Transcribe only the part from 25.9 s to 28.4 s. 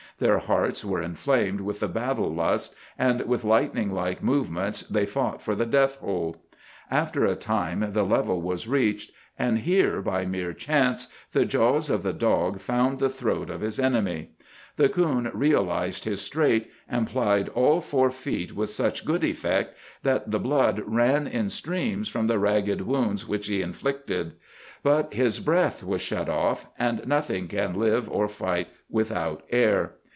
shut off, and nothing can live or